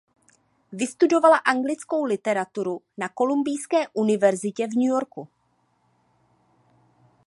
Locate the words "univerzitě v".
3.93-4.73